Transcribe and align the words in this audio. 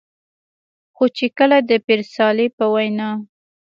خو 0.95 1.03
چې 1.17 1.25
کله 1.37 1.57
د 1.69 1.71
پير 1.85 2.01
صالح 2.13 2.47
په 2.57 2.65
وېنا 2.73 3.09